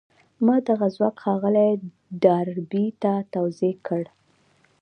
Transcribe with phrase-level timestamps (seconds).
[0.45, 1.71] ما دغه ځواک ښاغلي
[2.23, 4.03] ډاربي ته توضيح کړ.